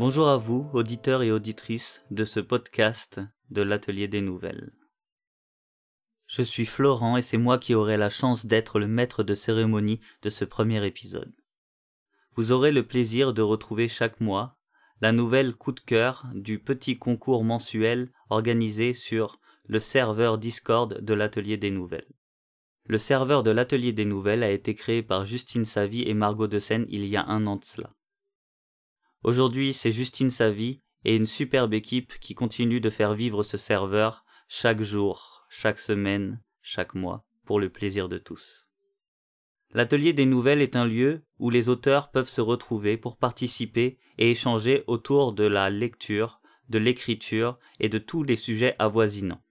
Bonjour 0.00 0.28
à 0.28 0.36
vous, 0.36 0.70
auditeurs 0.74 1.24
et 1.24 1.32
auditrices 1.32 2.04
de 2.12 2.24
ce 2.24 2.38
podcast 2.38 3.20
de 3.50 3.62
l'Atelier 3.62 4.06
des 4.06 4.20
Nouvelles. 4.20 4.70
Je 6.28 6.42
suis 6.42 6.66
Florent 6.66 7.16
et 7.16 7.22
c'est 7.22 7.36
moi 7.36 7.58
qui 7.58 7.74
aurai 7.74 7.96
la 7.96 8.08
chance 8.08 8.46
d'être 8.46 8.78
le 8.78 8.86
maître 8.86 9.24
de 9.24 9.34
cérémonie 9.34 9.98
de 10.22 10.30
ce 10.30 10.44
premier 10.44 10.86
épisode. 10.86 11.34
Vous 12.36 12.52
aurez 12.52 12.70
le 12.70 12.86
plaisir 12.86 13.34
de 13.34 13.42
retrouver 13.42 13.88
chaque 13.88 14.20
mois 14.20 14.60
la 15.00 15.10
nouvelle 15.10 15.56
coup 15.56 15.72
de 15.72 15.80
cœur 15.80 16.26
du 16.32 16.60
petit 16.60 16.96
concours 16.96 17.42
mensuel 17.42 18.12
organisé 18.30 18.94
sur 18.94 19.40
le 19.66 19.80
serveur 19.80 20.38
Discord 20.38 21.00
de 21.00 21.14
l'Atelier 21.14 21.56
des 21.56 21.72
Nouvelles. 21.72 22.14
Le 22.86 22.98
serveur 22.98 23.42
de 23.42 23.50
l'Atelier 23.50 23.92
des 23.92 24.04
Nouvelles 24.04 24.44
a 24.44 24.50
été 24.52 24.76
créé 24.76 25.02
par 25.02 25.26
Justine 25.26 25.64
Savy 25.64 26.02
et 26.02 26.14
Margot 26.14 26.46
de 26.46 26.60
Seine 26.60 26.86
il 26.88 27.04
y 27.04 27.16
a 27.16 27.26
un 27.26 27.48
an 27.48 27.56
de 27.56 27.64
cela. 27.64 27.97
Aujourd'hui, 29.28 29.74
c'est 29.74 29.92
Justine 29.92 30.30
Savy 30.30 30.80
et 31.04 31.14
une 31.14 31.26
superbe 31.26 31.74
équipe 31.74 32.18
qui 32.18 32.34
continue 32.34 32.80
de 32.80 32.88
faire 32.88 33.12
vivre 33.12 33.42
ce 33.42 33.58
serveur 33.58 34.24
chaque 34.48 34.80
jour, 34.80 35.44
chaque 35.50 35.80
semaine, 35.80 36.40
chaque 36.62 36.94
mois, 36.94 37.26
pour 37.44 37.60
le 37.60 37.68
plaisir 37.68 38.08
de 38.08 38.16
tous. 38.16 38.70
L'atelier 39.74 40.14
des 40.14 40.24
nouvelles 40.24 40.62
est 40.62 40.76
un 40.76 40.86
lieu 40.86 41.26
où 41.38 41.50
les 41.50 41.68
auteurs 41.68 42.10
peuvent 42.10 42.30
se 42.30 42.40
retrouver 42.40 42.96
pour 42.96 43.18
participer 43.18 43.98
et 44.16 44.30
échanger 44.30 44.82
autour 44.86 45.34
de 45.34 45.44
la 45.44 45.68
lecture, 45.68 46.40
de 46.70 46.78
l'écriture 46.78 47.58
et 47.80 47.90
de 47.90 47.98
tous 47.98 48.22
les 48.22 48.38
sujets 48.38 48.76
avoisinants. 48.78 49.44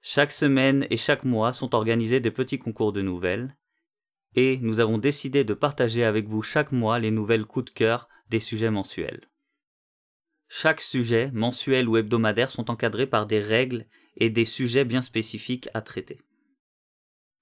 Chaque 0.00 0.30
semaine 0.30 0.86
et 0.90 0.96
chaque 0.96 1.24
mois 1.24 1.52
sont 1.52 1.74
organisés 1.74 2.20
des 2.20 2.30
petits 2.30 2.60
concours 2.60 2.92
de 2.92 3.02
nouvelles, 3.02 3.56
et 4.36 4.58
nous 4.58 4.78
avons 4.78 4.98
décidé 4.98 5.42
de 5.42 5.54
partager 5.54 6.04
avec 6.04 6.28
vous 6.28 6.42
chaque 6.44 6.70
mois 6.70 7.00
les 7.00 7.10
nouvelles 7.10 7.46
coups 7.46 7.64
de 7.64 7.70
cœur 7.70 8.08
des 8.30 8.40
sujets 8.40 8.70
mensuels. 8.70 9.28
Chaque 10.48 10.80
sujet, 10.80 11.30
mensuel 11.32 11.88
ou 11.88 11.96
hebdomadaire, 11.96 12.50
sont 12.50 12.70
encadrés 12.70 13.06
par 13.06 13.26
des 13.26 13.40
règles 13.40 13.86
et 14.16 14.30
des 14.30 14.44
sujets 14.44 14.84
bien 14.84 15.02
spécifiques 15.02 15.68
à 15.74 15.80
traiter. 15.80 16.20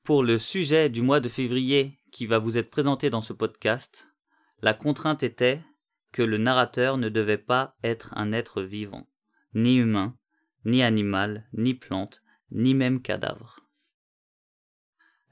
Pour 0.03 0.22
le 0.22 0.39
sujet 0.39 0.89
du 0.89 1.03
mois 1.03 1.20
de 1.20 1.28
février 1.28 1.98
qui 2.11 2.27
va 2.27 2.39
vous 2.39 2.59
être 2.59 2.70
présenté 2.70 3.11
dans 3.11 3.20
ce 3.20 3.33
podcast, 3.33 4.09
la 4.62 4.75
contrainte 4.75 5.22
était 5.22 5.61
que 6.12 6.22
le 6.22 6.39
narrateur 6.39 6.97
ne 6.97 7.09
devait 7.09 7.39
pas 7.39 7.72
être 7.84 8.12
un 8.16 8.33
être 8.33 8.62
vivant, 8.62 9.06
ni 9.55 9.77
humain, 9.77 10.16
ni 10.64 10.83
animal, 10.83 11.47
ni 11.53 11.75
plante, 11.75 12.22
ni 12.50 12.75
même 12.75 13.03
cadavre. 13.03 13.61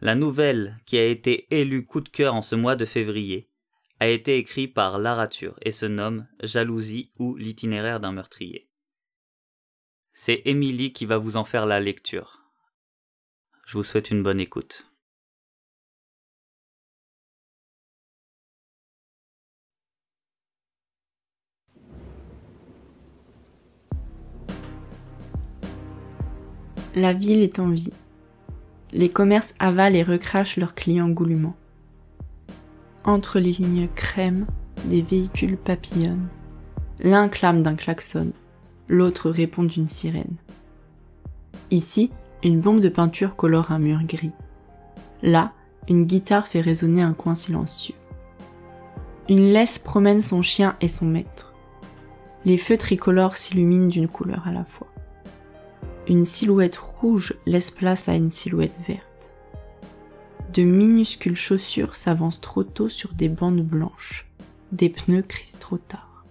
La 0.00 0.14
nouvelle 0.14 0.78
qui 0.84 0.98
a 0.98 1.06
été 1.06 1.46
élue 1.50 1.86
coup 1.86 2.02
de 2.02 2.10
cœur 2.10 2.34
en 2.34 2.42
ce 2.42 2.54
mois 2.54 2.76
de 2.76 2.84
février 2.84 3.50
a 4.00 4.08
été 4.08 4.36
écrite 4.36 4.74
par 4.74 4.98
Larature 4.98 5.58
et 5.62 5.72
se 5.72 5.86
nomme 5.86 6.26
Jalousie 6.42 7.10
ou 7.18 7.36
l'itinéraire 7.36 8.00
d'un 8.00 8.12
meurtrier. 8.12 8.68
C'est 10.12 10.42
Émilie 10.44 10.92
qui 10.92 11.06
va 11.06 11.18
vous 11.18 11.36
en 11.36 11.44
faire 11.44 11.66
la 11.66 11.80
lecture. 11.80 12.42
Je 13.66 13.78
vous 13.78 13.84
souhaite 13.84 14.10
une 14.10 14.22
bonne 14.22 14.40
écoute. 14.40 14.90
La 26.94 27.12
ville 27.12 27.42
est 27.42 27.58
en 27.58 27.68
vie. 27.68 27.92
Les 28.92 29.10
commerces 29.10 29.54
avalent 29.58 29.96
et 29.96 30.02
recrachent 30.02 30.56
leurs 30.56 30.74
clients 30.74 31.10
goulûment. 31.10 31.54
Entre 33.06 33.38
les 33.38 33.52
lignes 33.52 33.88
crème, 33.94 34.46
des 34.86 35.00
véhicules 35.00 35.56
papillonnent. 35.56 36.26
L'un 36.98 37.28
clame 37.28 37.62
d'un 37.62 37.76
klaxon, 37.76 38.32
l'autre 38.88 39.30
répond 39.30 39.62
d'une 39.62 39.86
sirène. 39.86 40.34
Ici, 41.70 42.10
une 42.42 42.60
bombe 42.60 42.80
de 42.80 42.88
peinture 42.88 43.36
colore 43.36 43.70
un 43.70 43.78
mur 43.78 44.00
gris. 44.02 44.32
Là, 45.22 45.52
une 45.88 46.04
guitare 46.04 46.48
fait 46.48 46.60
résonner 46.60 47.00
un 47.00 47.12
coin 47.12 47.36
silencieux. 47.36 47.94
Une 49.28 49.52
laisse 49.52 49.78
promène 49.78 50.20
son 50.20 50.42
chien 50.42 50.74
et 50.80 50.88
son 50.88 51.04
maître. 51.04 51.54
Les 52.44 52.58
feux 52.58 52.76
tricolores 52.76 53.36
s'illuminent 53.36 53.88
d'une 53.88 54.08
couleur 54.08 54.48
à 54.48 54.52
la 54.52 54.64
fois. 54.64 54.88
Une 56.08 56.24
silhouette 56.24 56.76
rouge 56.76 57.34
laisse 57.46 57.70
place 57.70 58.08
à 58.08 58.14
une 58.14 58.32
silhouette 58.32 58.78
verte. 58.86 59.15
De 60.56 60.62
minuscules 60.64 61.36
chaussures 61.36 61.94
s'avancent 61.94 62.40
trop 62.40 62.64
tôt 62.64 62.88
sur 62.88 63.14
des 63.14 63.28
bandes 63.28 63.62
blanches. 63.62 64.26
Des 64.72 64.88
pneus 64.88 65.22
crissent 65.22 65.60
trop 65.60 65.78
tard. 65.78 66.24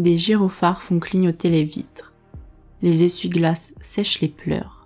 Des 0.00 0.18
gyrophares 0.18 0.82
font 0.82 0.98
clignoter 0.98 1.50
les 1.50 1.64
vitres. 1.64 2.12
Les 2.82 3.04
essuie-glaces 3.04 3.74
sèchent 3.80 4.20
les 4.20 4.28
pleurs 4.28 4.76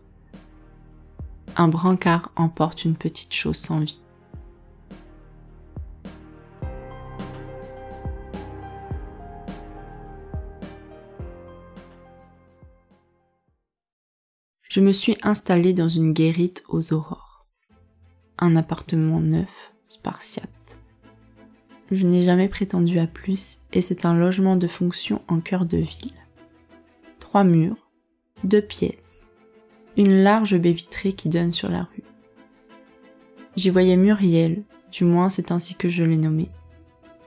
un 1.60 1.68
brancard 1.68 2.32
emporte 2.36 2.84
une 2.86 2.96
petite 2.96 3.34
chose 3.34 3.56
sans 3.56 3.80
vie. 3.80 4.00
Je 14.62 14.80
me 14.80 14.92
suis 14.92 15.18
installée 15.22 15.74
dans 15.74 15.88
une 15.88 16.12
guérite 16.12 16.62
aux 16.68 16.92
aurores. 16.94 17.19
Un 18.40 18.56
appartement 18.56 19.20
neuf, 19.20 19.74
spartiate. 19.88 20.80
Je 21.90 22.06
n'ai 22.06 22.22
jamais 22.22 22.48
prétendu 22.48 22.98
à 22.98 23.06
plus 23.06 23.60
et 23.72 23.82
c'est 23.82 24.06
un 24.06 24.14
logement 24.14 24.56
de 24.56 24.66
fonction 24.66 25.20
en 25.28 25.40
cœur 25.40 25.66
de 25.66 25.76
ville. 25.76 26.14
Trois 27.18 27.44
murs, 27.44 27.90
deux 28.42 28.62
pièces, 28.62 29.34
une 29.98 30.22
large 30.22 30.56
baie 30.56 30.72
vitrée 30.72 31.12
qui 31.12 31.28
donne 31.28 31.52
sur 31.52 31.68
la 31.68 31.82
rue. 31.82 32.02
J'y 33.56 33.68
voyais 33.68 33.96
Muriel, 33.96 34.62
du 34.90 35.04
moins 35.04 35.28
c'est 35.28 35.52
ainsi 35.52 35.74
que 35.74 35.90
je 35.90 36.02
l'ai 36.02 36.16
nommée. 36.16 36.50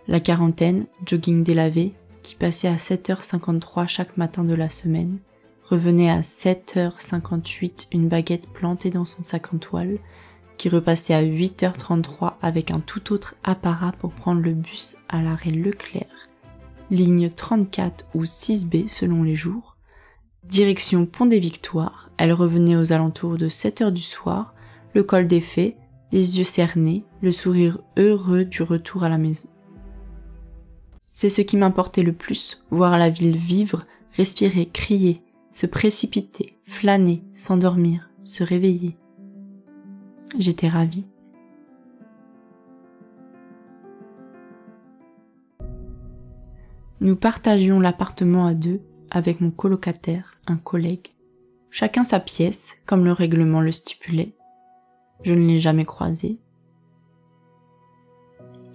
La 0.07 0.19
quarantaine, 0.19 0.87
jogging 1.05 1.43
délavé, 1.43 1.93
qui 2.23 2.33
passait 2.33 2.67
à 2.67 2.77
7h53 2.77 3.87
chaque 3.87 4.17
matin 4.17 4.43
de 4.43 4.55
la 4.55 4.69
semaine, 4.69 5.19
revenait 5.63 6.09
à 6.09 6.21
7h58 6.21 7.89
une 7.91 8.07
baguette 8.07 8.49
plantée 8.49 8.89
dans 8.89 9.05
son 9.05 9.23
sac 9.23 9.53
en 9.53 9.57
toile, 9.57 9.99
qui 10.57 10.69
repassait 10.69 11.13
à 11.13 11.23
8h33 11.23 12.33
avec 12.41 12.71
un 12.71 12.79
tout 12.79 13.13
autre 13.13 13.35
apparat 13.43 13.91
pour 13.99 14.11
prendre 14.11 14.41
le 14.41 14.53
bus 14.53 14.95
à 15.09 15.21
l'arrêt 15.21 15.51
Leclerc, 15.51 16.29
ligne 16.89 17.29
34 17.29 18.05
ou 18.13 18.23
6B 18.23 18.87
selon 18.87 19.23
les 19.23 19.35
jours, 19.35 19.73
Direction 20.43 21.05
Pont 21.05 21.25
des 21.25 21.39
Victoires, 21.39 22.09
elle 22.17 22.33
revenait 22.33 22.75
aux 22.75 22.91
alentours 22.91 23.37
de 23.37 23.47
7 23.47 23.81
heures 23.81 23.91
du 23.91 24.01
soir, 24.01 24.53
le 24.93 25.03
col 25.03 25.27
fées, 25.41 25.77
les 26.11 26.37
yeux 26.37 26.43
cernés, 26.43 27.05
le 27.21 27.31
sourire 27.31 27.79
heureux 27.97 28.43
du 28.43 28.61
retour 28.61 29.03
à 29.03 29.09
la 29.09 29.17
maison. 29.17 29.47
C'est 31.11 31.29
ce 31.29 31.41
qui 31.41 31.57
m'importait 31.57 32.03
le 32.03 32.13
plus, 32.13 32.61
voir 32.71 32.97
la 32.97 33.09
ville 33.09 33.37
vivre, 33.37 33.85
respirer, 34.11 34.67
crier, 34.71 35.23
se 35.51 35.65
précipiter, 35.65 36.59
flâner, 36.63 37.23
s'endormir, 37.33 38.09
se 38.25 38.43
réveiller. 38.43 38.97
J'étais 40.37 40.67
ravie. 40.67 41.05
Nous 47.01 47.15
partagions 47.15 47.79
l'appartement 47.79 48.47
à 48.47 48.55
deux, 48.55 48.81
avec 49.11 49.41
mon 49.41 49.51
colocataire, 49.51 50.39
un 50.47 50.57
collègue. 50.57 51.09
Chacun 51.69 52.03
sa 52.03 52.19
pièce, 52.19 52.77
comme 52.85 53.05
le 53.05 53.11
règlement 53.11 53.61
le 53.61 53.71
stipulait. 53.71 54.35
Je 55.21 55.33
ne 55.33 55.45
l'ai 55.45 55.59
jamais 55.59 55.85
croisé. 55.85 56.39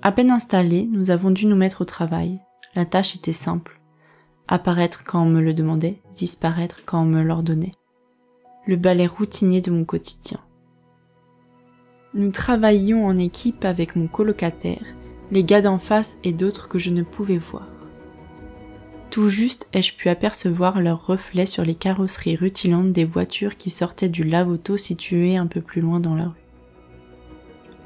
À 0.03 0.12
peine 0.12 0.31
installés, 0.31 0.87
nous 0.91 1.11
avons 1.11 1.31
dû 1.33 1.47
nous 1.47 1.56
mettre 1.56 1.81
au 1.81 1.85
travail. 1.85 2.38
La 2.77 2.87
tâche 2.87 3.17
était 3.17 3.33
simple. 3.33 3.81
Apparaître 4.47 5.03
quand 5.03 5.23
on 5.23 5.29
me 5.29 5.41
le 5.41 5.55
demandait, 5.55 6.00
disparaître 6.15 6.83
quand 6.85 7.03
on 7.03 7.06
me 7.06 7.23
l'ordonnait. 7.23 7.73
Le 8.67 8.77
balai 8.77 9.06
routinier 9.09 9.61
de 9.61 9.73
mon 9.73 9.85
quotidien. 9.85 10.38
Nous 12.19 12.32
travaillions 12.32 13.06
en 13.06 13.17
équipe 13.17 13.65
avec 13.65 13.94
mon 13.94 14.09
colocataire, 14.09 14.82
les 15.31 15.44
gars 15.44 15.62
d'en 15.62 15.79
face 15.79 16.19
et 16.25 16.32
d'autres 16.32 16.69
que 16.69 16.76
je 16.76 16.91
ne 16.91 17.05
pouvais 17.05 17.38
voir. 17.38 17.69
Tout 19.11 19.29
juste 19.29 19.69
ai-je 19.73 19.94
pu 19.94 20.09
apercevoir 20.09 20.81
leurs 20.81 21.06
reflets 21.06 21.47
sur 21.47 21.65
les 21.65 21.76
carrosseries 21.76 22.35
rutilantes 22.35 22.91
des 22.91 23.05
voitures 23.05 23.56
qui 23.56 23.70
sortaient 23.70 24.09
du 24.09 24.25
lave-auto 24.25 24.76
situé 24.76 25.37
un 25.37 25.47
peu 25.47 25.61
plus 25.61 25.81
loin 25.81 26.00
dans 26.00 26.17
la 26.17 26.25
rue. 26.25 26.44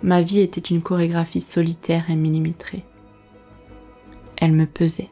Ma 0.02 0.22
vie 0.22 0.40
était 0.40 0.60
une 0.60 0.80
chorégraphie 0.80 1.40
solitaire 1.40 2.08
et 2.08 2.16
millimétrée. 2.16 2.84
Elle 4.38 4.52
me 4.52 4.64
pesait. 4.64 5.10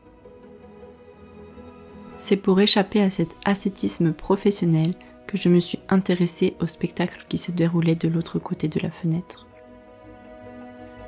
C'est 2.17 2.37
pour 2.37 2.59
échapper 2.59 3.03
à 3.03 3.11
cet 3.11 3.37
ascétisme 3.45 4.15
professionnel 4.15 4.95
que 5.31 5.37
je 5.37 5.49
me 5.49 5.61
suis 5.61 5.79
intéressée 5.89 6.57
au 6.61 6.67
spectacle 6.67 7.25
qui 7.29 7.39
se 7.39 7.53
déroulait 7.53 7.95
de 7.95 8.09
l'autre 8.09 8.41
côté 8.41 8.67
de 8.67 8.81
la 8.81 8.91
fenêtre. 8.91 9.47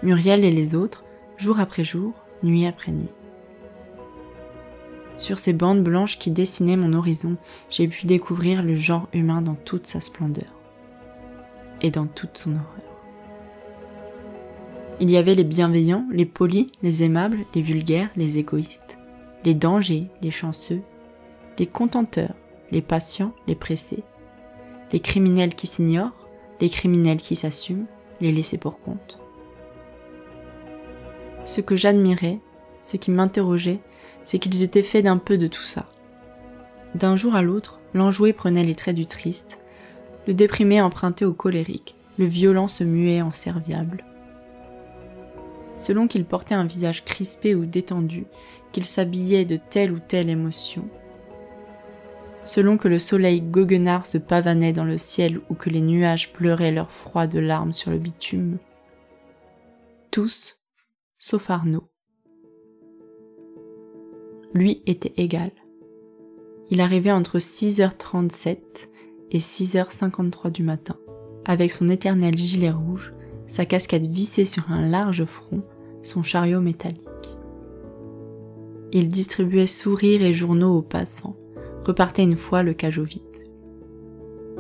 Muriel 0.05 0.45
et 0.45 0.53
les 0.53 0.77
autres, 0.77 1.03
jour 1.37 1.59
après 1.59 1.83
jour, 1.83 2.15
nuit 2.45 2.65
après 2.65 2.93
nuit. 2.93 3.11
Sur 5.19 5.41
ces 5.41 5.53
bandes 5.53 5.83
blanches 5.83 6.21
qui 6.21 6.31
dessinaient 6.31 6.77
mon 6.77 6.93
horizon, 6.93 7.37
j'ai 7.69 7.89
pu 7.89 8.07
découvrir 8.07 8.63
le 8.63 8.77
genre 8.77 9.09
humain 9.13 9.43
dans 9.43 9.57
toute 9.57 9.89
sa 9.89 9.99
splendeur 9.99 10.53
et 11.81 11.91
dans 11.91 12.07
toute 12.07 12.39
son 12.39 12.53
horreur. 12.53 12.93
Il 15.01 15.11
y 15.11 15.17
avait 15.17 15.35
les 15.35 15.43
bienveillants, 15.43 16.07
les 16.13 16.27
polis, 16.27 16.69
les 16.83 17.03
aimables, 17.03 17.39
les 17.57 17.63
vulgaires, 17.63 18.11
les 18.15 18.39
égoïstes, 18.39 19.01
les 19.45 19.55
dangers, 19.55 20.07
les 20.21 20.31
chanceux, 20.31 20.83
les 21.59 21.67
contenteurs, 21.67 22.37
les 22.71 22.83
patients, 22.83 23.35
les 23.49 23.57
pressés, 23.57 24.05
les 24.93 25.01
criminels 25.01 25.55
qui 25.55 25.67
s'ignorent, 25.67 26.29
les 26.61 26.69
criminels 26.69 27.21
qui 27.21 27.35
s'assument, 27.35 27.87
les 28.21 28.31
laissés 28.31 28.59
pour 28.59 28.81
compte. 28.81 29.19
Ce 31.45 31.61
que 31.61 31.77
j'admirais, 31.77 32.39
ce 32.83 32.97
qui 32.97 33.11
m'interrogeait, 33.11 33.81
c'est 34.23 34.39
qu'ils 34.39 34.63
étaient 34.63 34.83
faits 34.83 35.05
d'un 35.05 35.19
peu 35.19 35.39
de 35.39 35.49
tout 35.49 35.63
ça. 35.63 35.89
D'un 36.95 37.17
jour 37.17 37.35
à 37.35 37.43
l'autre, 37.43 37.81
l'enjoué 37.95 38.33
prenait 38.33 38.65
les 38.65 38.75
traits 38.75 38.95
du 38.95 39.07
triste, 39.07 39.61
le 40.27 40.35
déprimé 40.35 40.81
empruntait 40.81 41.25
au 41.25 41.33
colérique, 41.33 41.97
le 42.19 42.27
violent 42.27 42.69
se 42.69 42.85
muait 42.85 43.23
en 43.23 43.31
serviable. 43.31 44.05
Selon 45.79 46.07
qu'il 46.07 46.25
portait 46.25 46.55
un 46.55 46.67
visage 46.67 47.05
crispé 47.05 47.57
ou 47.57 47.67
détendu, 47.67 48.27
qu'il 48.71 48.85
s'habillait 48.85 49.45
de 49.45 49.57
telle 49.57 49.91
ou 49.91 49.99
telle 49.99 50.31
émotion, 50.31 50.85
selon 52.45 52.77
que 52.77 52.89
le 52.89 52.99
soleil 52.99 53.41
goguenard 53.41 54.07
se 54.07 54.19
pavanait 54.19 54.73
dans 54.73 54.85
le 54.85 54.99
ciel 54.99 55.41
ou 55.49 55.55
que 55.55 55.71
les 55.71 55.81
nuages 55.81 56.33
pleuraient 56.33 56.73
leurs 56.73 56.91
froides 56.91 57.35
larmes 57.35 57.73
sur 57.73 57.91
le 57.91 57.99
bitume. 57.99 58.59
Tous, 60.11 60.59
sauf 61.19 61.51
Arnaud. 61.51 61.89
Lui 64.55 64.83
était 64.87 65.15
égal. 65.17 65.51
Il 66.71 66.81
arrivait 66.81 67.13
entre 67.13 67.39
6h37 67.39 68.59
et 69.31 69.39
6h53 69.39 70.51
du 70.51 70.63
matin, 70.63 70.97
avec 71.45 71.73
son 71.73 71.89
éternel 71.89 72.37
gilet 72.37 72.71
rouge, 72.71 73.15
sa 73.47 73.65
casquette 73.65 74.07
vissée 74.07 74.45
sur 74.45 74.71
un 74.71 74.89
large 74.89 75.25
front, 75.25 75.63
son 76.03 76.23
chariot 76.23 76.61
métallique. 76.61 77.39
Il 78.93 79.09
distribuait 79.09 79.67
sourires 79.67 80.23
et 80.23 80.35
journaux 80.35 80.77
aux 80.77 80.83
passants, 80.83 81.37
repartait 81.85 82.25
une 82.25 82.37
fois 82.37 82.63
le 82.63 82.75
cajot 82.75 83.05
vide. 83.05 83.23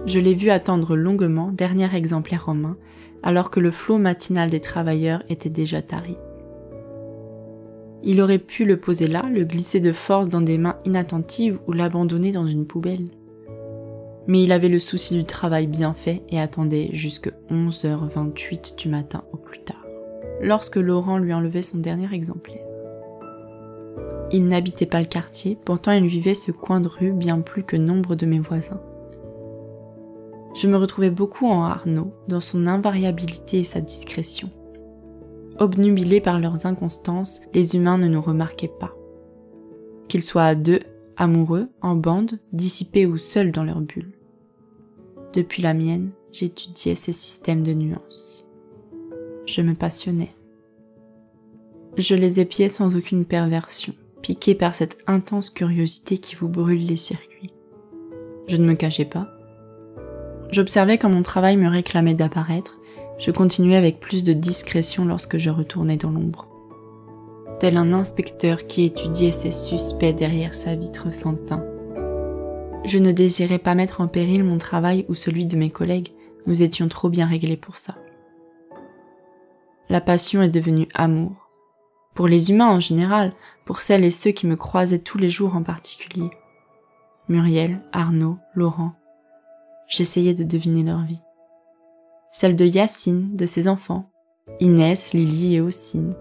Je 0.04 0.18
l'ai 0.18 0.34
vu 0.34 0.50
attendre 0.50 0.96
longuement, 0.96 1.52
dernier 1.52 1.94
exemplaire 1.94 2.48
en 2.48 2.54
main, 2.54 2.76
alors 3.22 3.50
que 3.50 3.60
le 3.60 3.70
flot 3.70 3.98
matinal 3.98 4.50
des 4.50 4.60
travailleurs 4.60 5.22
était 5.28 5.50
déjà 5.50 5.80
tari. 5.80 6.18
Il 8.02 8.20
aurait 8.20 8.38
pu 8.38 8.64
le 8.64 8.80
poser 8.80 9.06
là, 9.06 9.22
le 9.30 9.44
glisser 9.44 9.78
de 9.78 9.92
force 9.92 10.28
dans 10.28 10.40
des 10.40 10.58
mains 10.58 10.78
inattentives 10.84 11.60
ou 11.68 11.72
l'abandonner 11.72 12.32
dans 12.32 12.46
une 12.46 12.66
poubelle. 12.66 13.10
Mais 14.26 14.42
il 14.42 14.50
avait 14.50 14.68
le 14.68 14.80
souci 14.80 15.16
du 15.16 15.24
travail 15.24 15.68
bien 15.68 15.94
fait 15.94 16.22
et 16.28 16.40
attendait 16.40 16.90
jusque 16.92 17.30
11h28 17.50 18.76
du 18.76 18.88
matin 18.88 19.22
au 19.32 19.36
plus 19.36 19.60
tard, 19.60 19.86
lorsque 20.40 20.76
Laurent 20.76 21.18
lui 21.18 21.32
enlevait 21.32 21.62
son 21.62 21.78
dernier 21.78 22.12
exemplaire. 22.12 22.71
Il 24.34 24.48
n'habitait 24.48 24.86
pas 24.86 25.00
le 25.00 25.06
quartier, 25.06 25.58
pourtant 25.62 25.92
il 25.92 26.06
vivait 26.06 26.32
ce 26.32 26.52
coin 26.52 26.80
de 26.80 26.88
rue 26.88 27.12
bien 27.12 27.40
plus 27.40 27.64
que 27.64 27.76
nombre 27.76 28.14
de 28.14 28.24
mes 28.24 28.38
voisins. 28.38 28.80
Je 30.54 30.68
me 30.68 30.76
retrouvais 30.78 31.10
beaucoup 31.10 31.46
en 31.46 31.64
Arnaud, 31.64 32.12
dans 32.28 32.40
son 32.40 32.66
invariabilité 32.66 33.60
et 33.60 33.64
sa 33.64 33.82
discrétion. 33.82 34.50
Obnubilés 35.58 36.22
par 36.22 36.40
leurs 36.40 36.64
inconstances, 36.64 37.42
les 37.52 37.76
humains 37.76 37.98
ne 37.98 38.08
nous 38.08 38.22
remarquaient 38.22 38.72
pas. 38.80 38.94
Qu'ils 40.08 40.22
soient 40.22 40.44
à 40.44 40.54
deux, 40.54 40.80
amoureux, 41.18 41.68
en 41.82 41.94
bande, 41.94 42.38
dissipés 42.52 43.04
ou 43.04 43.18
seuls 43.18 43.52
dans 43.52 43.64
leur 43.64 43.82
bulle. 43.82 44.12
Depuis 45.34 45.62
la 45.62 45.74
mienne, 45.74 46.10
j'étudiais 46.32 46.94
ces 46.94 47.12
systèmes 47.12 47.62
de 47.62 47.74
nuances. 47.74 48.46
Je 49.44 49.60
me 49.60 49.74
passionnais. 49.74 50.34
Je 51.98 52.14
les 52.14 52.40
épiais 52.40 52.70
sans 52.70 52.96
aucune 52.96 53.26
perversion 53.26 53.94
piqué 54.22 54.54
par 54.54 54.74
cette 54.74 54.98
intense 55.06 55.50
curiosité 55.50 56.18
qui 56.18 56.34
vous 56.36 56.48
brûle 56.48 56.86
les 56.86 56.96
circuits. 56.96 57.52
Je 58.46 58.56
ne 58.56 58.66
me 58.66 58.74
cachais 58.74 59.04
pas. 59.04 59.28
J'observais 60.50 60.98
quand 60.98 61.10
mon 61.10 61.22
travail 61.22 61.56
me 61.56 61.68
réclamait 61.68 62.14
d'apparaître, 62.14 62.78
je 63.18 63.30
continuais 63.30 63.76
avec 63.76 64.00
plus 64.00 64.24
de 64.24 64.32
discrétion 64.32 65.04
lorsque 65.04 65.36
je 65.36 65.50
retournais 65.50 65.96
dans 65.96 66.10
l'ombre. 66.10 66.48
Tel 67.60 67.76
un 67.76 67.92
inspecteur 67.92 68.66
qui 68.66 68.84
étudiait 68.84 69.32
ses 69.32 69.52
suspects 69.52 70.14
derrière 70.14 70.54
sa 70.54 70.74
vitre 70.74 71.12
sans 71.12 71.34
teint. 71.34 71.64
Je 72.84 72.98
ne 72.98 73.12
désirais 73.12 73.58
pas 73.58 73.74
mettre 73.74 74.00
en 74.00 74.08
péril 74.08 74.42
mon 74.42 74.58
travail 74.58 75.04
ou 75.08 75.14
celui 75.14 75.46
de 75.46 75.56
mes 75.56 75.70
collègues, 75.70 76.12
nous 76.46 76.62
étions 76.62 76.88
trop 76.88 77.08
bien 77.08 77.26
réglés 77.26 77.56
pour 77.56 77.76
ça. 77.76 77.94
La 79.88 80.00
passion 80.00 80.42
est 80.42 80.48
devenue 80.48 80.88
amour, 80.94 81.42
pour 82.14 82.28
les 82.28 82.50
humains 82.50 82.70
en 82.70 82.80
général, 82.80 83.32
pour 83.64 83.80
celles 83.80 84.04
et 84.04 84.10
ceux 84.10 84.30
qui 84.30 84.46
me 84.46 84.56
croisaient 84.56 84.98
tous 84.98 85.18
les 85.18 85.28
jours 85.28 85.56
en 85.56 85.62
particulier. 85.62 86.30
Muriel, 87.28 87.80
Arnaud, 87.92 88.38
Laurent. 88.54 88.92
J'essayais 89.88 90.34
de 90.34 90.44
deviner 90.44 90.82
leur 90.82 91.02
vie. 91.04 91.22
Celle 92.30 92.56
de 92.56 92.64
Yacine, 92.64 93.36
de 93.36 93.46
ses 93.46 93.68
enfants, 93.68 94.10
Inès, 94.60 95.12
Lily 95.12 95.56
et 95.56 95.60
Ossine. 95.60 96.14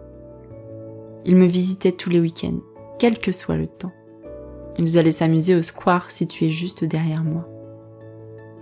Ils 1.25 1.35
me 1.35 1.45
visitaient 1.45 1.91
tous 1.91 2.09
les 2.09 2.19
week-ends, 2.19 2.59
quel 2.99 3.17
que 3.17 3.31
soit 3.31 3.57
le 3.57 3.67
temps. 3.67 3.93
Ils 4.77 4.97
allaient 4.97 5.11
s'amuser 5.11 5.55
au 5.55 5.61
square 5.61 6.11
situé 6.11 6.49
juste 6.49 6.83
derrière 6.83 7.23
moi. 7.23 7.47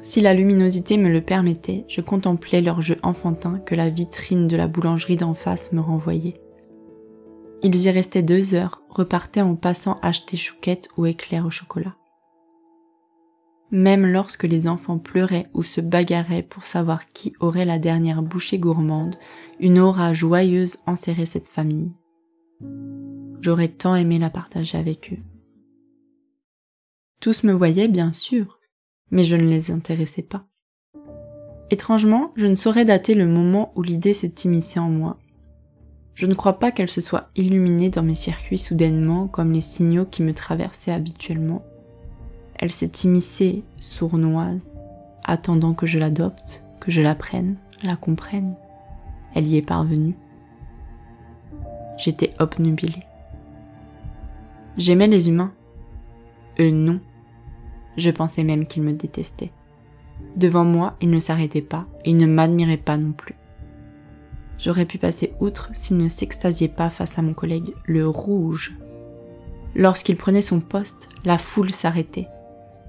Si 0.01 0.21
la 0.21 0.33
luminosité 0.33 0.97
me 0.97 1.09
le 1.09 1.21
permettait, 1.21 1.85
je 1.87 2.01
contemplais 2.01 2.61
leur 2.61 2.81
jeu 2.81 2.97
enfantin 3.03 3.59
que 3.59 3.75
la 3.75 3.89
vitrine 3.89 4.47
de 4.47 4.55
la 4.55 4.67
boulangerie 4.67 5.17
d'en 5.17 5.33
face 5.33 5.73
me 5.73 5.81
renvoyait. 5.81 6.35
Ils 7.61 7.75
y 7.75 7.89
restaient 7.89 8.23
deux 8.23 8.53
heures, 8.53 8.81
repartaient 8.89 9.41
en 9.41 9.55
passant 9.55 9.99
acheter 10.01 10.37
chouquettes 10.37 10.89
ou 10.97 11.05
éclairs 11.05 11.45
au 11.45 11.49
chocolat. 11.49 11.95
Même 13.71 14.05
lorsque 14.05 14.45
les 14.45 14.67
enfants 14.67 14.97
pleuraient 14.97 15.49
ou 15.53 15.61
se 15.61 15.81
bagarraient 15.81 16.43
pour 16.43 16.63
savoir 16.63 17.07
qui 17.09 17.33
aurait 17.39 17.65
la 17.65 17.77
dernière 17.77 18.23
bouchée 18.23 18.57
gourmande, 18.57 19.15
une 19.59 19.77
aura 19.77 20.13
joyeuse 20.13 20.77
enserrait 20.87 21.25
cette 21.25 21.47
famille. 21.47 21.91
J'aurais 23.41 23.67
tant 23.67 23.95
aimé 23.95 24.17
la 24.17 24.29
partager 24.29 24.77
avec 24.77 25.13
eux. 25.13 25.21
Tous 27.19 27.43
me 27.43 27.51
voyaient, 27.51 27.89
bien 27.89 28.13
sûr, 28.13 28.59
mais 29.11 29.23
je 29.23 29.35
ne 29.35 29.47
les 29.47 29.69
intéressais 29.71 30.23
pas. 30.23 30.47
Étrangement, 31.69 32.31
je 32.35 32.47
ne 32.47 32.55
saurais 32.55 32.85
dater 32.85 33.13
le 33.13 33.27
moment 33.27 33.71
où 33.75 33.83
l'idée 33.83 34.13
s'est 34.13 34.33
immiscée 34.45 34.79
en 34.79 34.89
moi, 34.89 35.19
je 36.19 36.25
ne 36.25 36.33
crois 36.33 36.59
pas 36.59 36.71
qu'elle 36.71 36.89
se 36.89 36.99
soit 36.99 37.29
illuminée 37.37 37.89
dans 37.89 38.03
mes 38.03 38.13
circuits 38.13 38.57
soudainement 38.57 39.29
comme 39.29 39.53
les 39.53 39.61
signaux 39.61 40.03
qui 40.03 40.21
me 40.21 40.33
traversaient 40.33 40.91
habituellement. 40.91 41.63
Elle 42.55 42.71
s'est 42.71 42.91
immiscée 43.05 43.63
sournoise, 43.77 44.81
attendant 45.23 45.73
que 45.73 45.85
je 45.85 45.97
l'adopte, 45.97 46.65
que 46.81 46.91
je 46.91 46.99
l'apprenne, 46.99 47.55
la 47.83 47.95
comprenne. 47.95 48.55
Elle 49.33 49.47
y 49.47 49.55
est 49.55 49.61
parvenue. 49.61 50.13
J'étais 51.97 52.33
obnubilée. 52.39 53.05
J'aimais 54.75 55.07
les 55.07 55.29
humains. 55.29 55.53
Eux 56.59 56.71
non. 56.71 56.99
Je 57.95 58.11
pensais 58.11 58.43
même 58.43 58.65
qu'ils 58.65 58.83
me 58.83 58.91
détestaient. 58.91 59.53
Devant 60.35 60.65
moi, 60.65 60.97
ils 60.99 61.09
ne 61.09 61.19
s'arrêtaient 61.19 61.61
pas 61.61 61.85
ils 62.03 62.17
ne 62.17 62.25
m'admiraient 62.25 62.75
pas 62.75 62.97
non 62.97 63.13
plus. 63.13 63.35
J'aurais 64.59 64.85
pu 64.85 64.97
passer 64.97 65.33
outre 65.39 65.69
s'il 65.71 65.97
ne 65.97 66.09
s'extasiait 66.09 66.67
pas 66.67 66.89
face 66.89 67.17
à 67.17 67.21
mon 67.21 67.33
collègue, 67.33 67.73
le 67.85 68.07
rouge. 68.07 68.75
Lorsqu'il 69.73 70.17
prenait 70.17 70.41
son 70.41 70.59
poste, 70.59 71.09
la 71.23 71.37
foule 71.37 71.71
s'arrêtait, 71.71 72.27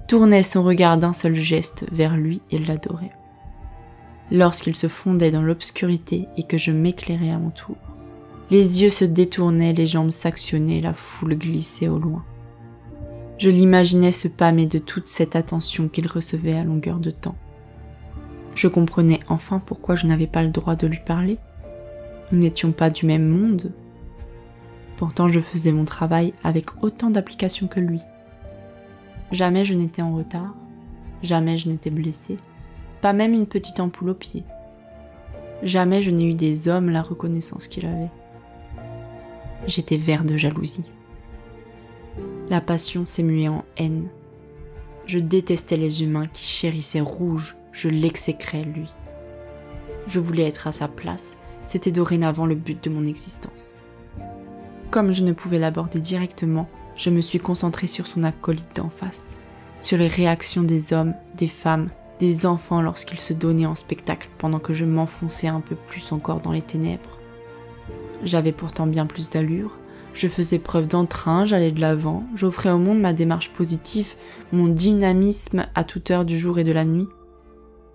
tournait 0.07 0.43
son 0.43 0.63
regard 0.63 0.97
d'un 0.97 1.13
seul 1.13 1.33
geste 1.33 1.85
vers 1.91 2.17
lui 2.17 2.41
et 2.51 2.59
l'adorait. 2.59 3.13
Lorsqu'il 4.31 4.75
se 4.75 4.87
fondait 4.87 5.31
dans 5.31 5.41
l'obscurité 5.41 6.27
et 6.35 6.43
que 6.43 6.57
je 6.57 6.71
m'éclairais 6.71 7.31
à 7.31 7.39
mon 7.39 7.51
tour, 7.51 7.77
les 8.49 8.81
yeux 8.81 8.89
se 8.89 9.05
détournaient, 9.05 9.73
les 9.73 9.85
jambes 9.85 10.11
s'actionnaient, 10.11 10.81
la 10.81 10.93
foule 10.93 11.35
glissait 11.35 11.87
au 11.87 11.99
loin. 11.99 12.25
Je 13.37 13.49
l'imaginais 13.49 14.11
se 14.11 14.27
pâmer 14.27 14.67
de 14.67 14.77
toute 14.77 15.07
cette 15.07 15.37
attention 15.37 15.87
qu'il 15.87 16.07
recevait 16.07 16.57
à 16.57 16.65
longueur 16.65 16.99
de 16.99 17.11
temps. 17.11 17.37
Je 18.55 18.67
comprenais 18.67 19.21
enfin 19.29 19.61
pourquoi 19.65 19.95
je 19.95 20.05
n'avais 20.05 20.27
pas 20.27 20.43
le 20.43 20.49
droit 20.49 20.75
de 20.75 20.87
lui 20.87 20.99
parler 21.05 21.39
nous 22.31 22.39
n'étions 22.39 22.71
pas 22.71 22.89
du 22.89 23.05
même 23.05 23.27
monde. 23.27 23.73
Pourtant 24.97 25.27
je 25.27 25.39
faisais 25.39 25.71
mon 25.71 25.85
travail 25.85 26.33
avec 26.43 26.83
autant 26.83 27.09
d'application 27.09 27.67
que 27.67 27.79
lui. 27.79 28.01
Jamais 29.31 29.65
je 29.65 29.73
n'étais 29.73 30.01
en 30.01 30.15
retard, 30.15 30.53
jamais 31.23 31.57
je 31.57 31.69
n'étais 31.69 31.89
blessée, 31.89 32.37
pas 33.01 33.13
même 33.13 33.33
une 33.33 33.47
petite 33.47 33.79
ampoule 33.79 34.09
au 34.09 34.13
pied. 34.13 34.43
Jamais 35.63 36.01
je 36.01 36.11
n'ai 36.11 36.25
eu 36.29 36.33
des 36.33 36.67
hommes 36.67 36.89
la 36.89 37.01
reconnaissance 37.01 37.67
qu'il 37.67 37.85
avait. 37.85 38.11
J'étais 39.67 39.97
vert 39.97 40.23
de 40.23 40.37
jalousie. 40.37 40.85
La 42.49 42.61
passion 42.61 43.05
s'est 43.05 43.23
muée 43.23 43.47
en 43.47 43.63
haine. 43.77 44.07
Je 45.05 45.19
détestais 45.19 45.77
les 45.77 46.03
humains 46.03 46.27
qui 46.27 46.43
chérissaient 46.43 47.01
Rouge, 47.01 47.55
je 47.71 47.89
l'exécrais 47.89 48.63
lui. 48.63 48.89
Je 50.07 50.19
voulais 50.19 50.47
être 50.47 50.67
à 50.67 50.71
sa 50.71 50.87
place, 50.87 51.37
c'était 51.65 51.91
dorénavant 51.91 52.45
le 52.45 52.55
but 52.55 52.83
de 52.83 52.89
mon 52.89 53.05
existence. 53.05 53.75
Comme 54.89 55.11
je 55.11 55.23
ne 55.23 55.33
pouvais 55.33 55.59
l'aborder 55.59 55.99
directement, 55.99 56.69
je 56.95 57.09
me 57.09 57.21
suis 57.21 57.39
concentrée 57.39 57.87
sur 57.87 58.07
son 58.07 58.23
acolyte 58.23 58.75
d'en 58.75 58.89
face, 58.89 59.37
sur 59.79 59.97
les 59.97 60.07
réactions 60.07 60.63
des 60.63 60.93
hommes, 60.93 61.13
des 61.35 61.47
femmes, 61.47 61.89
des 62.19 62.45
enfants 62.45 62.81
lorsqu'ils 62.81 63.19
se 63.19 63.33
donnaient 63.33 63.65
en 63.65 63.75
spectacle 63.75 64.29
pendant 64.37 64.59
que 64.59 64.73
je 64.73 64.85
m'enfonçais 64.85 65.47
un 65.47 65.61
peu 65.61 65.75
plus 65.75 66.11
encore 66.11 66.39
dans 66.39 66.51
les 66.51 66.61
ténèbres. 66.61 67.17
J'avais 68.23 68.51
pourtant 68.51 68.85
bien 68.85 69.07
plus 69.07 69.29
d'allure, 69.29 69.79
je 70.13 70.27
faisais 70.27 70.59
preuve 70.59 70.87
d'entrain, 70.87 71.45
j'allais 71.45 71.71
de 71.71 71.81
l'avant, 71.81 72.25
j'offrais 72.35 72.69
au 72.69 72.77
monde 72.77 72.99
ma 72.99 73.13
démarche 73.13 73.51
positive, 73.53 74.15
mon 74.51 74.67
dynamisme 74.67 75.65
à 75.73 75.83
toute 75.83 76.11
heure 76.11 76.25
du 76.25 76.37
jour 76.37 76.59
et 76.59 76.63
de 76.63 76.71
la 76.71 76.85
nuit. 76.85 77.07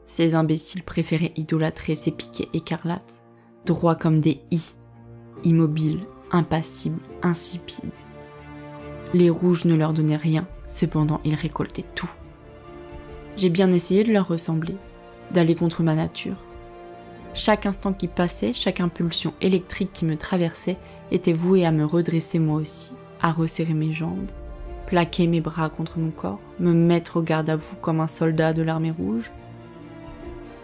Ces 0.07 0.35
imbéciles 0.35 0.83
préféraient 0.83 1.33
idolâtrer 1.37 1.95
ces 1.95 2.11
piquets 2.11 2.49
écarlates, 2.55 3.16
droits 3.67 3.97
comme 3.97 4.21
des 4.21 4.41
i, 4.51 4.63
immobiles, 5.45 6.07
impassibles, 6.31 7.03
insipides. 7.23 7.91
Les 9.13 9.31
rouges 9.31 9.65
ne 9.65 9.75
leur 9.75 9.93
donnaient 9.93 10.17
rien, 10.17 10.47
cependant 10.67 11.21
ils 11.25 11.35
récoltaient 11.35 11.85
tout. 11.95 12.11
J'ai 13.37 13.51
bien 13.51 13.71
essayé 13.71 14.03
de 14.03 14.13
leur 14.13 14.29
ressembler, 14.29 14.77
d'aller 15.33 15.55
contre 15.55 15.83
ma 15.83 15.95
nature. 15.95 16.37
Chaque 17.35 17.67
instant 17.67 17.93
qui 17.93 18.09
passait, 18.09 18.55
chaque 18.55 18.81
impulsion 18.81 19.35
électrique 19.43 19.93
qui 19.93 20.07
me 20.07 20.17
traversait 20.17 20.79
était 21.11 21.35
vouée 21.35 21.67
à 21.67 21.73
me 21.73 21.85
redresser 21.85 22.39
moi 22.39 22.59
aussi, 22.59 22.95
à 23.21 23.31
resserrer 23.31 23.75
mes 23.75 23.93
jambes, 23.93 24.31
plaquer 24.87 25.27
mes 25.27 25.43
bras 25.43 25.69
contre 25.69 25.99
mon 25.99 26.11
corps, 26.11 26.41
me 26.61 26.73
mettre 26.73 27.19
au 27.19 27.23
garde 27.23 27.51
à 27.51 27.57
vous 27.57 27.77
comme 27.77 28.01
un 28.01 28.07
soldat 28.07 28.55
de 28.55 28.63
l'armée 28.63 28.91
rouge. 28.91 29.31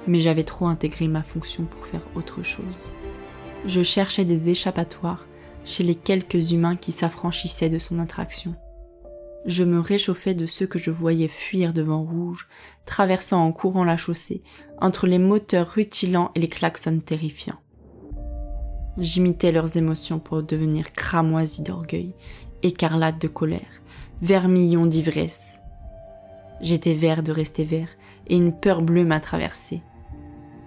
Mais 0.07 0.21
j'avais 0.21 0.45
trop 0.45 0.67
intégré 0.67 1.09
ma 1.09 1.23
fonction 1.23 1.65
pour 1.65 1.87
faire 1.87 2.03
autre 2.15 2.43
chose. 2.43 2.65
Je 3.65 3.83
cherchais 3.83 4.25
des 4.25 4.49
échappatoires 4.49 5.27
chez 5.65 5.85
les 5.85 5.95
quelques 5.95 6.51
humains 6.51 6.77
qui 6.77 6.91
s'affranchissaient 6.91 7.71
de 7.71 7.79
son 7.79 8.01
attraction. 8.01 8.57
Je 9.47 9.63
me 9.65 9.81
réchauffais 9.81 10.35
de 10.35 10.47
ceux 10.47 10.67
que 10.67 10.79
je 10.79 10.91
voyais 10.91 11.29
fuir 11.29 11.73
devant 11.73 12.03
rouge, 12.03 12.49
traversant 12.87 13.45
en 13.45 13.53
courant 13.53 13.85
la 13.85 13.97
chaussée, 13.97 14.43
entre 14.81 15.07
les 15.07 15.19
moteurs 15.19 15.69
rutilants 15.69 16.31
et 16.35 16.41
les 16.41 16.49
klaxons 16.49 17.01
terrifiants. 17.01 17.59
J'imitais 18.99 19.53
leurs 19.53 19.77
émotions 19.77 20.19
pour 20.19 20.43
devenir 20.43 20.93
cramoisi 20.93 21.63
d'orgueil, 21.63 22.15
écarlate 22.63 23.21
de 23.21 23.29
colère, 23.29 23.83
vermillon 24.21 24.87
d'ivresse. 24.87 25.61
J'étais 26.61 26.95
vert 26.95 27.23
de 27.23 27.33
rester 27.33 27.65
vert, 27.65 27.89
et 28.29 28.37
une 28.37 28.53
peur 28.53 28.83
bleue 28.83 29.05
m'a 29.05 29.19
traversé. 29.19 29.83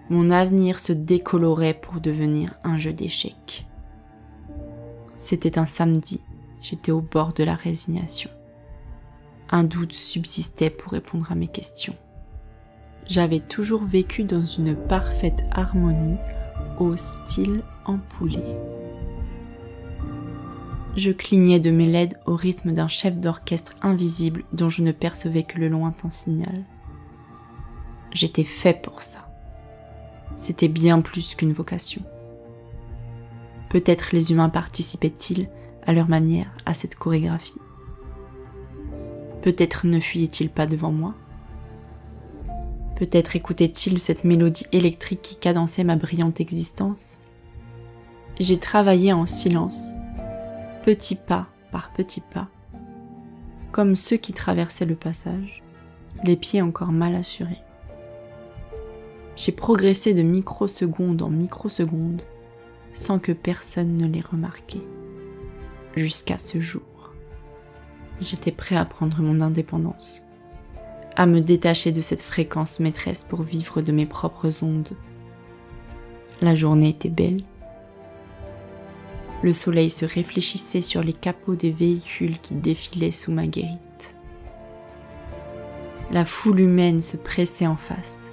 Mon 0.10 0.30
avenir 0.30 0.80
se 0.80 0.94
décolorait 0.94 1.74
pour 1.74 2.00
devenir 2.00 2.54
un 2.64 2.78
jeu 2.78 2.94
d'échecs. 2.94 3.66
C'était 5.16 5.58
un 5.58 5.66
samedi, 5.66 6.22
j'étais 6.62 6.92
au 6.92 7.02
bord 7.02 7.34
de 7.34 7.44
la 7.44 7.56
résignation. 7.56 8.30
Un 9.50 9.64
doute 9.64 9.94
subsistait 9.94 10.70
pour 10.70 10.92
répondre 10.92 11.32
à 11.32 11.36
mes 11.36 11.48
questions. 11.48 11.96
J'avais 13.08 13.40
toujours 13.40 13.84
vécu 13.84 14.24
dans 14.24 14.44
une 14.44 14.76
parfaite 14.76 15.44
harmonie 15.52 16.18
au 16.80 16.96
style 16.96 17.64
empoulé. 17.86 18.44
Je 20.96 21.12
clignais 21.12 21.60
de 21.60 21.72
mes 21.72 21.88
leds 21.88 22.18
au 22.26 22.36
rythme 22.36 22.74
d'un 22.74 22.88
chef 22.88 23.16
d'orchestre 23.18 23.74
invisible 23.82 24.44
dont 24.54 24.70
je 24.70 24.82
ne 24.82 24.92
percevais 24.92 25.44
que 25.44 25.60
le 25.60 25.68
lointain 25.68 26.10
signal. 26.10 26.64
J'étais 28.12 28.46
fait 28.46 28.82
pour 28.82 29.02
ça. 29.02 29.25
C'était 30.36 30.68
bien 30.68 31.02
plus 31.02 31.36
qu'une 31.36 31.54
vocation. 31.54 32.02
Peut-être 33.70 34.10
les 34.14 34.32
humains 34.32 34.50
participaient-ils, 34.50 35.50
à 35.86 35.94
leur 35.94 36.08
manière, 36.08 36.52
à 36.66 36.74
cette 36.74 36.96
chorégraphie. 36.96 37.62
Peut-être 39.42 39.86
ne 39.86 40.00
fuyaient-ils 40.00 40.50
pas 40.50 40.66
devant 40.66 40.92
moi. 40.92 41.14
Peut-être 42.96 43.36
écoutaient-ils 43.36 44.00
cette 44.00 44.24
mélodie 44.24 44.66
électrique 44.72 45.22
qui 45.22 45.36
cadençait 45.36 45.84
ma 45.84 45.98
brillante 45.98 46.40
existence. 46.40 47.20
J'ai 48.40 48.58
travaillé 48.58 49.14
en 49.14 49.26
silence, 49.26 49.94
petit 50.84 51.16
pas 51.16 51.48
par 51.72 51.92
petit 51.94 52.22
pas, 52.22 52.48
comme 53.72 53.96
ceux 53.96 54.18
qui 54.18 54.32
traversaient 54.32 54.86
le 54.86 54.96
passage, 54.96 55.62
les 56.24 56.38
pieds 56.38 56.62
encore 56.62 56.92
mal 56.92 57.16
assurés. 57.16 57.62
J'ai 59.36 59.52
progressé 59.52 60.14
de 60.14 60.22
microseconde 60.22 61.22
en 61.22 61.30
microseconde, 61.30 62.22
sans 62.94 63.20
que 63.20 63.34
personne 63.34 63.98
ne 63.98 64.08
l'ait 64.08 64.22
remarqué. 64.22 64.82
Jusqu'à 65.98 66.38
ce 66.38 66.62
jour. 66.62 66.82
J'étais 68.22 68.54
prêt 68.54 68.78
à 68.78 68.86
prendre 68.86 69.22
mon 69.22 69.42
indépendance, 69.42 70.24
à 71.18 71.26
me 71.26 71.42
détacher 71.42 71.92
de 71.92 72.00
cette 72.00 72.22
fréquence 72.22 72.80
maîtresse 72.80 73.24
pour 73.24 73.44
vivre 73.44 73.82
de 73.82 73.92
mes 73.92 74.06
propres 74.06 74.64
ondes. 74.64 74.96
La 76.42 76.56
journée 76.56 76.90
était 76.90 77.10
belle. 77.10 77.44
Le 79.44 79.52
soleil 79.52 79.90
se 79.90 80.06
réfléchissait 80.06 80.82
sur 80.82 81.04
les 81.04 81.14
capots 81.14 81.56
des 81.56 81.72
véhicules 81.72 82.40
qui 82.40 82.56
défilaient 82.56 83.12
sous 83.12 83.34
ma 83.34 83.48
guérite. 83.48 84.16
La 86.10 86.24
foule 86.24 86.62
humaine 86.62 87.02
se 87.02 87.18
pressait 87.18 87.68
en 87.68 87.76
face 87.76 88.25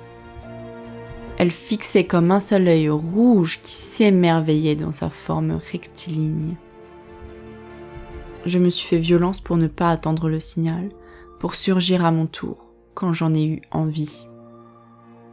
elle 1.42 1.50
fixait 1.50 2.04
comme 2.04 2.30
un 2.30 2.38
seul 2.38 2.68
œil 2.68 2.88
rouge 2.88 3.62
qui 3.62 3.72
s'émerveillait 3.72 4.76
dans 4.76 4.92
sa 4.92 5.10
forme 5.10 5.58
rectiligne. 5.72 6.54
Je 8.46 8.60
me 8.60 8.70
suis 8.70 8.86
fait 8.86 9.00
violence 9.00 9.40
pour 9.40 9.56
ne 9.56 9.66
pas 9.66 9.90
attendre 9.90 10.28
le 10.28 10.38
signal, 10.38 10.90
pour 11.40 11.56
surgir 11.56 12.04
à 12.04 12.12
mon 12.12 12.26
tour, 12.26 12.68
quand 12.94 13.10
j'en 13.10 13.34
ai 13.34 13.44
eu 13.44 13.62
envie. 13.72 14.28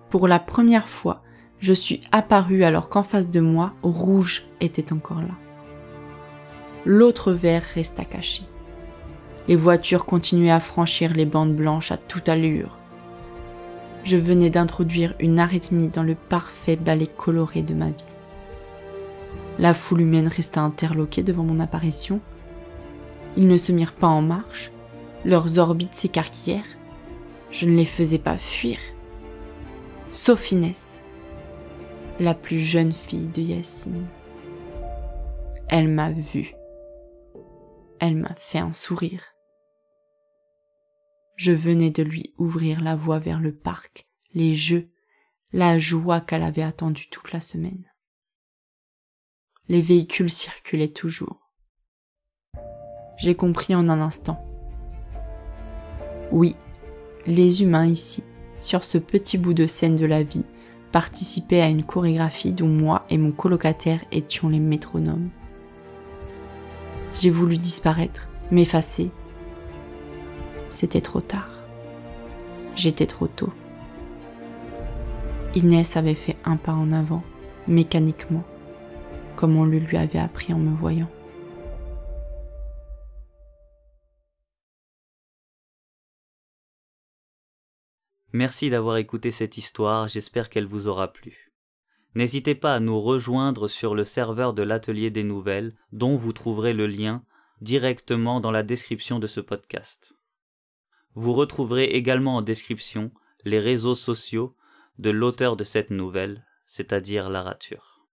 Pour 0.10 0.28
la 0.28 0.40
première 0.40 0.88
fois, 0.88 1.22
je 1.60 1.74
suis 1.74 2.00
apparu 2.12 2.64
alors 2.64 2.90
qu'en 2.90 3.04
face 3.04 3.30
de 3.30 3.40
moi, 3.40 3.74
rouge 3.84 4.48
était 4.62 4.92
encore 4.92 5.22
là. 5.22 5.38
L'autre 6.88 7.34
verre 7.34 7.66
resta 7.76 8.04
caché. 8.04 8.46
Les 9.48 9.56
voitures 9.56 10.08
continuaient 10.08 10.50
à 10.50 10.60
franchir 10.60 11.14
les 11.14 11.28
bandes 11.28 11.56
blanches 11.56 11.92
à 11.92 11.98
toute 11.98 12.30
allure, 12.30 12.79
je 14.10 14.18
venais 14.18 14.50
d'introduire 14.50 15.14
une 15.20 15.38
arythmie 15.38 15.88
dans 15.88 16.02
le 16.02 16.16
parfait 16.16 16.76
ballet 16.76 17.06
coloré 17.06 17.62
de 17.62 17.76
ma 17.76 17.90
vie. 17.90 18.16
La 19.60 19.76
foule 19.76 20.02
humaine 20.02 20.28
resta 20.28 20.62
interloquée 20.62 21.22
devant 21.22 21.44
mon 21.44 21.60
apparition. 21.60 22.20
Ils 23.38 23.48
ne 23.48 23.56
se 23.56 23.72
mirent 23.72 23.94
pas 23.94 24.08
en 24.08 24.24
marche, 24.24 24.72
leurs 25.26 25.60
orbites 25.60 25.94
s'écarquillèrent. 25.94 26.78
Je 27.52 27.68
ne 27.68 27.76
les 27.76 27.86
faisais 27.86 28.18
pas 28.18 28.38
fuir. 28.38 28.80
Sauf 30.10 30.52
Inès, 30.52 31.04
la 32.20 32.34
plus 32.34 32.62
jeune 32.62 32.92
fille 32.92 33.28
de 33.28 33.42
Yacine. 33.42 34.08
Elle 35.68 35.88
m'a 35.88 36.10
vue. 36.10 36.56
Elle 38.00 38.16
m'a 38.16 38.34
fait 38.36 38.58
un 38.58 38.74
sourire 38.74 39.22
je 41.40 41.54
venais 41.54 41.90
de 41.90 42.04
lui 42.04 42.34
ouvrir 42.38 42.82
la 42.82 42.98
voie 42.98 43.18
vers 43.18 43.40
le 43.40 43.56
parc, 43.56 44.10
les 44.34 44.54
jeux, 44.54 44.90
la 45.54 45.80
joie 45.80 46.20
qu'elle 46.20 46.44
avait 46.44 46.64
attendue 46.64 47.08
toute 47.10 47.32
la 47.32 47.40
semaine. 47.40 47.86
Les 49.70 49.80
véhicules 49.80 50.30
circulaient 50.30 50.92
toujours. 50.92 51.50
J'ai 53.16 53.36
compris 53.36 53.74
en 53.74 53.88
un 53.88 54.02
instant. 54.02 54.46
Oui, 56.34 56.58
les 57.26 57.64
humains 57.64 57.88
ici, 57.88 58.26
sur 58.58 58.84
ce 58.84 58.98
petit 58.98 59.38
bout 59.38 59.54
de 59.54 59.66
scène 59.66 59.96
de 59.96 60.06
la 60.06 60.24
vie, 60.24 60.46
participaient 60.92 61.62
à 61.62 61.70
une 61.70 61.84
chorégraphie 61.84 62.52
dont 62.52 62.68
moi 62.68 63.06
et 63.10 63.18
mon 63.18 63.32
colocataire 63.32 64.04
étions 64.12 64.50
les 64.50 64.60
métronomes. 64.60 65.30
J'ai 67.16 67.30
voulu 67.30 67.58
disparaître, 67.58 68.28
m'effacer, 68.52 69.10
c'était 70.70 71.02
trop 71.02 71.22
tard. 71.22 71.64
J'étais 72.76 73.08
trop 73.08 73.28
tôt. 73.28 73.52
Inès 75.56 75.98
avait 75.98 76.16
fait 76.16 76.38
un 76.46 76.58
pas 76.58 76.74
en 76.74 76.92
avant, 76.92 77.24
mécaniquement, 77.68 78.44
comme 79.36 79.58
on 79.58 79.66
le 79.66 79.80
lui 79.80 79.98
avait 79.98 80.20
appris 80.20 80.54
en 80.54 80.60
me 80.60 80.76
voyant. 80.76 81.10
Merci 88.32 88.70
d'avoir 88.70 88.98
écouté 88.98 89.32
cette 89.32 89.58
histoire, 89.58 90.08
j'espère 90.08 90.50
qu'elle 90.50 90.68
vous 90.68 90.88
aura 90.88 91.12
plu. 91.12 91.52
N'hésitez 92.14 92.54
pas 92.54 92.76
à 92.76 92.80
nous 92.80 93.02
rejoindre 93.02 93.68
sur 93.68 93.96
le 93.96 94.06
serveur 94.06 94.54
de 94.54 94.62
l'atelier 94.62 95.10
des 95.10 95.24
nouvelles, 95.24 95.76
dont 95.92 96.16
vous 96.16 96.34
trouverez 96.34 96.74
le 96.74 96.86
lien 96.86 97.24
directement 97.62 98.40
dans 98.40 98.52
la 98.52 98.64
description 98.64 99.20
de 99.20 99.28
ce 99.28 99.42
podcast. 99.42 100.19
Vous 101.20 101.34
retrouverez 101.34 101.84
également 101.84 102.38
en 102.38 102.42
description 102.42 103.12
les 103.44 103.60
réseaux 103.60 103.94
sociaux 103.94 104.56
de 105.00 105.10
l'auteur 105.10 105.58
de 105.58 105.66
cette 105.66 105.90
nouvelle, 105.90 106.48
c'est-à-dire 106.66 107.30
Larature. 107.30 108.08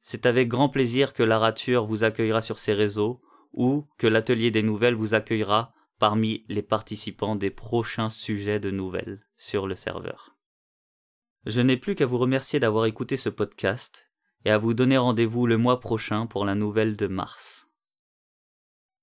C'est 0.00 0.26
avec 0.26 0.48
grand 0.48 0.68
plaisir 0.68 1.12
que 1.12 1.22
Larature 1.22 1.86
vous 1.86 2.02
accueillera 2.02 2.42
sur 2.42 2.58
ses 2.58 2.74
réseaux 2.74 3.22
ou 3.52 3.86
que 3.98 4.08
l'atelier 4.08 4.50
des 4.50 4.64
nouvelles 4.64 4.96
vous 4.96 5.14
accueillera 5.14 5.72
parmi 6.00 6.44
les 6.48 6.64
participants 6.64 7.36
des 7.36 7.50
prochains 7.50 8.10
sujets 8.10 8.58
de 8.58 8.72
nouvelles 8.72 9.24
sur 9.36 9.68
le 9.68 9.76
serveur. 9.76 10.36
Je 11.46 11.60
n'ai 11.60 11.76
plus 11.76 11.94
qu'à 11.94 12.04
vous 12.04 12.18
remercier 12.18 12.58
d'avoir 12.58 12.86
écouté 12.86 13.16
ce 13.16 13.28
podcast 13.28 14.10
et 14.44 14.50
à 14.50 14.58
vous 14.58 14.74
donner 14.74 14.98
rendez-vous 14.98 15.46
le 15.46 15.56
mois 15.56 15.78
prochain 15.78 16.26
pour 16.26 16.44
la 16.44 16.56
nouvelle 16.56 16.96
de 16.96 17.06
mars. 17.06 17.68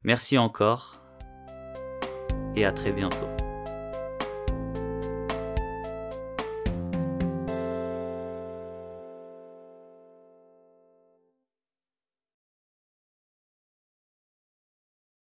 Merci 0.04 0.38
encore 0.38 1.01
et 2.56 2.66
à 2.66 2.72
très 2.72 2.92
bientôt. 2.92 3.41